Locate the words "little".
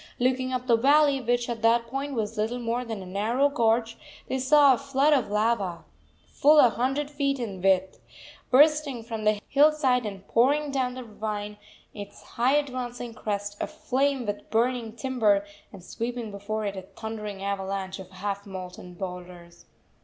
2.35-2.57